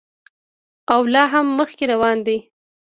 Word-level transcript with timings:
او 0.93 1.01
لا 1.13 1.23
هم 1.33 1.47
مخکې 1.59 1.83
روان 1.93 2.17
دی. 2.25 2.37